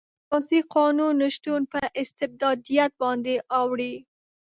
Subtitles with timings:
[0.03, 3.93] د اساسي قانون نشتون په استبدادیت باندې اوړي.